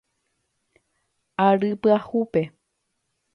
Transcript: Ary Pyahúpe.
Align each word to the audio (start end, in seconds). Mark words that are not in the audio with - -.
Ary 1.45 1.69
Pyahúpe. 1.81 2.41